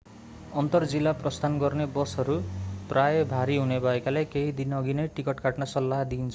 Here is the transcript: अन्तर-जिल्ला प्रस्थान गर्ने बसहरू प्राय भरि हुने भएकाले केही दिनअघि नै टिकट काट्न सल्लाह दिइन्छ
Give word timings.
अन्तर-जिल्ला 0.51 1.11
प्रस्थान 1.19 1.57
गर्ने 1.59 1.85
बसहरू 1.97 2.37
प्राय 2.89 3.23
भरि 3.27 3.55
हुने 3.57 3.79
भएकाले 3.79 4.23
केही 4.31 4.51
दिनअघि 4.53 4.93
नै 4.93 5.07
टिकट 5.15 5.39
काट्न 5.39 5.65
सल्लाह 5.73 6.03
दिइन्छ 6.05 6.29